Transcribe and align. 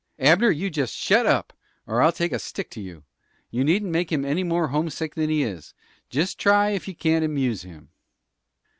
"Abner, 0.17 0.49
you 0.49 0.71
jest 0.71 0.95
shut 0.95 1.27
up, 1.27 1.53
or 1.85 2.01
I'll 2.01 2.11
take 2.11 2.31
a 2.31 2.39
stick 2.39 2.71
to 2.71 2.81
you! 2.81 3.03
You 3.51 3.63
needn't 3.63 3.91
make 3.91 4.11
him 4.11 4.25
any 4.25 4.43
more 4.43 4.69
homesick 4.69 5.13
than 5.13 5.29
he 5.29 5.43
is. 5.43 5.75
Just 6.09 6.39
try 6.39 6.71
ef 6.73 6.87
you 6.87 6.95
can't 6.95 7.23
amuse 7.23 7.61
him." 7.61 7.89